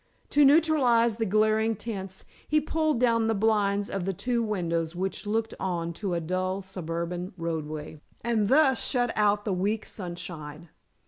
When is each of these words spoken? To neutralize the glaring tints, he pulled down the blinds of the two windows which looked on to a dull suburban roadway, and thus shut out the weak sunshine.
To 0.31 0.43
neutralize 0.43 1.17
the 1.17 1.27
glaring 1.27 1.75
tints, 1.75 2.25
he 2.47 2.59
pulled 2.59 2.99
down 2.99 3.27
the 3.27 3.35
blinds 3.35 3.87
of 3.87 4.05
the 4.05 4.15
two 4.15 4.41
windows 4.41 4.95
which 4.95 5.27
looked 5.27 5.53
on 5.59 5.93
to 5.93 6.15
a 6.15 6.19
dull 6.19 6.63
suburban 6.63 7.33
roadway, 7.37 8.01
and 8.23 8.47
thus 8.49 8.83
shut 8.83 9.13
out 9.15 9.45
the 9.45 9.53
weak 9.53 9.85
sunshine. 9.85 10.69